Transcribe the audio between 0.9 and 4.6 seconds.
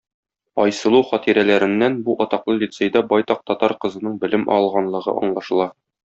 хатирәләреннән бу атаклы лицейда байтак татар кызының белем